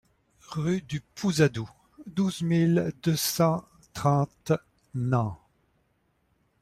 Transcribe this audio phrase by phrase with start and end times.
[0.49, 1.69] Rue du Pouzadou,
[2.07, 3.63] douze mille deux cent
[3.93, 4.51] trente
[4.95, 5.39] Nant